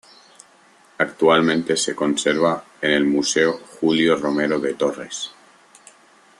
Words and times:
Actualmente 0.97 1.77
se 1.77 1.93
conserva 1.93 2.65
en 2.81 2.89
el 2.89 3.05
Museo 3.05 3.59
Julio 3.79 4.15
Romero 4.15 4.59
de 4.59 4.73
Torres. 4.73 5.29